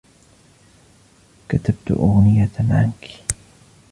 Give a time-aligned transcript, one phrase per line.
[1.49, 3.09] كتبت أغنية عنك.